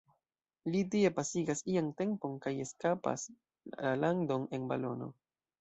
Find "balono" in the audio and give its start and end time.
4.73-5.15